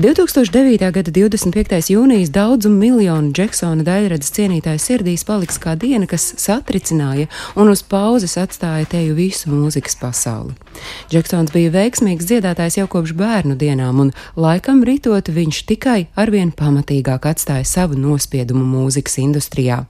[0.00, 0.92] 2009.
[0.92, 1.90] gada 25.
[1.92, 8.38] jūnijas daudzu miljonu Džeksona daļradas cienītāju sirdīs paliks kā diena, kas satricināja un uz pauzes
[8.40, 10.56] atstāja teju visu mūzikas pasauli.
[11.12, 17.28] Džeksons bija veiksmīgs dziedātājs jau kopš bērnu dienām, un laikam ritot viņš tikai arvien pamatīgāk
[17.34, 19.82] atstāja savu nospiedumu mūzikas industrijā.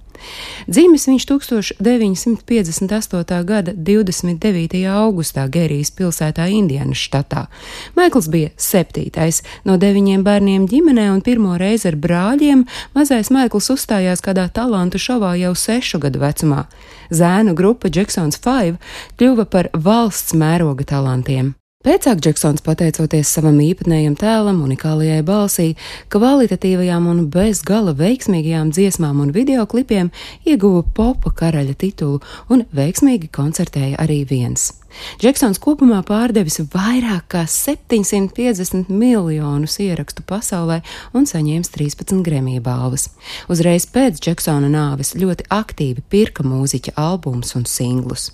[0.71, 3.45] Dzīves viņš 1958.
[3.45, 4.85] gada 29.
[4.91, 7.47] augustā Gerijas pilsētā Indianas štatā.
[7.97, 12.67] Maikls bija septītais no deviņiem bērniem ģimenē, un pirmo reizi ar brāļiem
[12.97, 16.67] mazais Maikls uzstājās kādā talantu šovā jau sešu gadu vecumā.
[17.11, 18.79] Zēnu grupa Jacksons 5
[19.19, 21.55] kļuva par valsts mēroga talantiem.
[21.81, 25.65] Pēcāk Džeksons, pateicoties savam īpatnējam tēlam, unikālajai balsī,
[26.13, 30.11] kvalitatīvajām un bez gala veiksmīgajām dziesmām un videoklipiem,
[30.45, 32.19] ieguva popa karaļa titulu
[32.53, 34.67] un veiksmīgi koncertēja arī viens.
[35.23, 40.83] Džeksons kopumā pārdevis vairāk kā 750 miljonus ierakstu pasaulē
[41.17, 43.09] un saņēmis 13 Grammy balvas.
[43.49, 48.29] Uzreiz pēc Džeksona nāves ļoti aktīvi pirka mūziķa albums un singlus.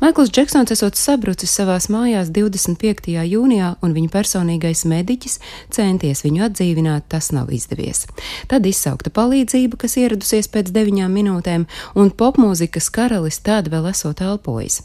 [0.00, 3.12] Maikls Džeksons esot sabrucis savās mājās 25.
[3.28, 5.38] jūnijā, un viņa personīgais mediķis
[5.74, 8.06] centies viņu atdzīvināt, tas nav izdevies.
[8.50, 14.82] Tad izsaukta palīdzība, kas ieradusies pēc deviņām minūtēm, un popmūzikas karalis tad vēl esot elpojis.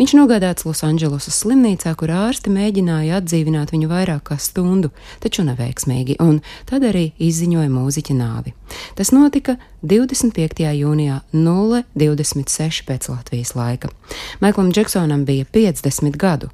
[0.00, 4.90] Viņš nogādāts Losandželosas slimnīcā, kur ārsti mēģināja atdzīvināt viņu vairāk kā stundu,
[5.22, 8.54] taču neveiksmīgi, un tad arī izziņoja mūziķa nāvi.
[8.98, 10.64] Tas notika 25.
[10.82, 13.92] jūnijā 026 pēc Latvijas laika.
[14.42, 16.50] Maiklam Džeksonam bija 50 gadu.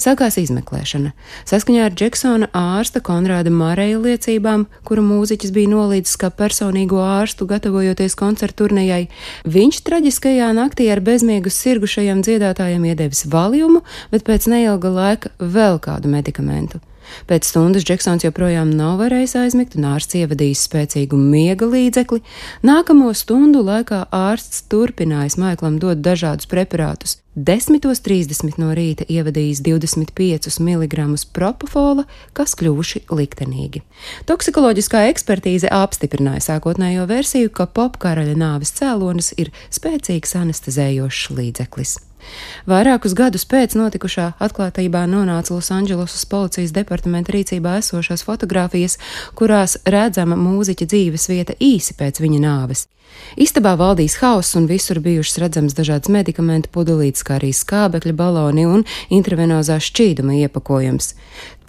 [0.00, 1.12] Sākās izmeklēšana.
[1.48, 8.16] Saskaņā ar Džeksona ārsta Konrāda Mareja liecībām, kuru mūziķis bija nolīdzis kā personīgo ārstu, gatavojoties
[8.18, 9.08] koncertu turnejai,
[9.48, 13.82] viņš traģiskajā naktī ar bezmiegu sirgušajam dziedātājam iedevis valiumu,
[14.14, 16.82] bet pēc neilga laika vēl kādu medikamentu.
[17.30, 22.22] Pēc stundas Džeksons joprojām nav varējis aizmigt, un ārsts ievadījis spēcīgu miega līdzekli.
[22.66, 27.18] Nākamo stundu laikā ārsts turpinājis Maiklam dot dažādus preparātus.
[27.32, 32.04] 10.30 no rīta ievadījis 25 mg propofola,
[32.36, 33.80] kas kļuvuši liktenīgi.
[34.28, 41.96] Toksikoloģiskā ekspertīze apstiprināja sākotnējo versiju, ka popkaraļa nāves cēlonis ir spēcīgs anestezējošs līdzeklis.
[42.68, 48.98] Vairākus gadus pēc notikušā atklātībā nonāca Losandželosas policijas departamenta rīcībā esošās fotogrāfijas,
[49.38, 52.86] kurās redzama mūziķa dzīves vieta īsi pēc viņa nāves.
[53.36, 58.84] Istabā valdīs hauss un visur bijušas redzamas dažādas medikamentu pudelītes, kā arī skābekļa baloni un
[59.12, 61.14] intravenozā šķīduma iepakojums.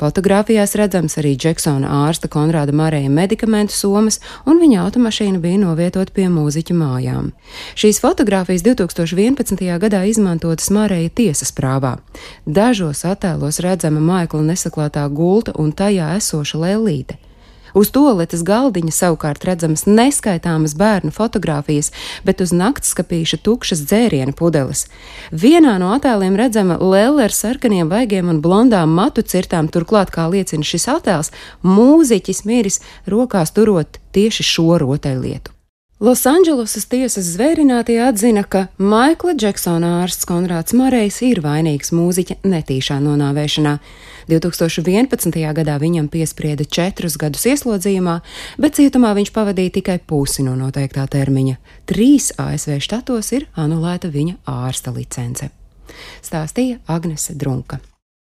[0.01, 6.29] Fotogrāfijās redzams arī Džeksona ārsta Konrāda Marēja medikamentu somas, un viņa automašīna bija novietot pie
[6.33, 7.31] mūziķa mājām.
[7.79, 9.65] Šīs fotogrāfijas 2011.
[9.83, 11.97] gadā izmantotas Marēja tiesas prāvā.
[12.45, 17.19] Dažos attēlos redzama Maikla nesaklātā gulta un tajā esoša lēlīte.
[17.73, 21.89] Uz toaletes galdiņa savukārt redzamas neskaitāmas bērnu fotogrāfijas,
[22.25, 24.85] bet uz naktskapīša tukšas dzērienu pudeles.
[25.31, 30.65] Vienā no attēliem redzama lēle ar sarkaniem vaigiem un blondām matu cirtām, turklāt, kā liecina
[30.65, 31.33] šis attēls,
[31.65, 35.52] mūziķis miris rokās turot tieši šo rotaļlietu.
[36.03, 43.77] Losandželosas tiesas zvērinātie atzina, ka Maikla Džeksona ārsts Konrāds Marejs ir vainīgs mūziķa netīšā nonāvēšanā.
[44.27, 45.37] 2011.
[45.55, 48.17] gadā viņam piesprieda četrus gadus ieslodzījumā,
[48.59, 51.55] bet cietumā viņš pavadīja tikai pusi no noteiktā termiņa.
[51.87, 55.53] Trīs ASV štatos ir anulēta viņa ārsta licence.
[56.19, 57.79] Stāstīja Agnese Drunka.